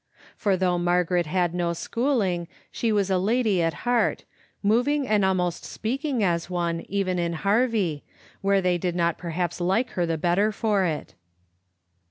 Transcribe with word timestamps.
For 0.35 0.57
though 0.57 0.79
Mar 0.79 1.03
garet 1.05 1.27
had 1.27 1.53
no 1.53 1.73
schooling, 1.73 2.47
she 2.71 2.91
was 2.91 3.11
a 3.11 3.19
lady 3.19 3.61
at 3.61 3.73
heart, 3.85 4.23
moving 4.63 5.07
and 5.07 5.23
almost 5.23 5.63
speaking 5.63 6.23
as 6.23 6.49
one 6.49 6.81
even 6.89 7.19
in 7.19 7.33
Harvie, 7.33 8.01
where 8.41 8.61
they 8.63 8.79
did 8.79 8.95
not 8.95 9.19
perhaps 9.19 9.61
like 9.61 9.91
her 9.91 10.07
the 10.07 10.17
better 10.17 10.51
for 10.51 10.85
it. 10.85 11.13